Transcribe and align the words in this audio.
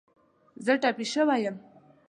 زه 0.65 0.73
ټپې 0.81 1.05
شوی 1.13 1.39
یم 1.45 1.55